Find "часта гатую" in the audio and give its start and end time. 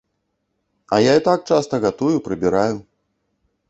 1.53-2.13